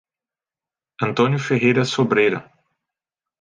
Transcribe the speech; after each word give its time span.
Antônio 0.99 1.37
Ferreira 1.37 1.85
Sobreira 1.85 2.51